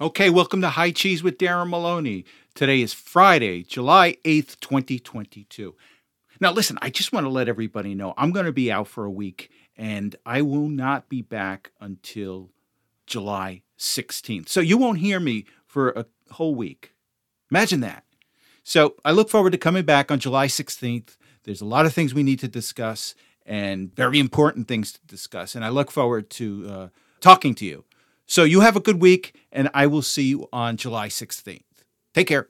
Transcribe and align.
Okay, 0.00 0.30
welcome 0.30 0.60
to 0.60 0.68
High 0.68 0.92
Cheese 0.92 1.24
with 1.24 1.38
Darren 1.38 1.70
Maloney. 1.70 2.24
Today 2.54 2.82
is 2.82 2.94
Friday, 2.94 3.64
July 3.64 4.14
8th, 4.24 4.60
2022. 4.60 5.74
Now, 6.40 6.52
listen, 6.52 6.78
I 6.80 6.88
just 6.88 7.12
want 7.12 7.24
to 7.24 7.30
let 7.30 7.48
everybody 7.48 7.96
know 7.96 8.14
I'm 8.16 8.30
going 8.30 8.46
to 8.46 8.52
be 8.52 8.70
out 8.70 8.86
for 8.86 9.04
a 9.04 9.10
week 9.10 9.50
and 9.76 10.14
I 10.24 10.42
will 10.42 10.68
not 10.68 11.08
be 11.08 11.20
back 11.20 11.72
until 11.80 12.50
July 13.08 13.62
16th. 13.76 14.48
So 14.48 14.60
you 14.60 14.78
won't 14.78 15.00
hear 15.00 15.18
me 15.18 15.46
for 15.66 15.90
a 15.90 16.06
whole 16.30 16.54
week. 16.54 16.94
Imagine 17.50 17.80
that. 17.80 18.04
So 18.62 18.94
I 19.04 19.10
look 19.10 19.28
forward 19.28 19.50
to 19.50 19.58
coming 19.58 19.84
back 19.84 20.12
on 20.12 20.20
July 20.20 20.46
16th. 20.46 21.16
There's 21.42 21.60
a 21.60 21.64
lot 21.64 21.86
of 21.86 21.92
things 21.92 22.14
we 22.14 22.22
need 22.22 22.38
to 22.38 22.48
discuss 22.48 23.16
and 23.44 23.92
very 23.96 24.20
important 24.20 24.68
things 24.68 24.92
to 24.92 25.00
discuss. 25.08 25.56
And 25.56 25.64
I 25.64 25.70
look 25.70 25.90
forward 25.90 26.30
to 26.30 26.66
uh, 26.70 26.88
talking 27.20 27.56
to 27.56 27.64
you. 27.64 27.84
So 28.28 28.44
you 28.44 28.60
have 28.60 28.76
a 28.76 28.80
good 28.80 29.00
week, 29.00 29.34
and 29.50 29.70
I 29.72 29.86
will 29.86 30.02
see 30.02 30.24
you 30.24 30.48
on 30.52 30.76
July 30.76 31.08
16th. 31.08 31.62
Take 32.12 32.28
care. 32.28 32.48